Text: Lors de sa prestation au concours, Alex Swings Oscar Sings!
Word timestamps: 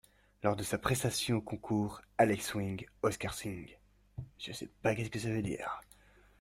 Lors 0.41 0.55
de 0.55 0.63
sa 0.63 0.79
prestation 0.79 1.35
au 1.37 1.41
concours, 1.43 2.01
Alex 2.17 2.47
Swings 2.47 2.87
Oscar 3.03 3.35
Sings! 3.35 3.75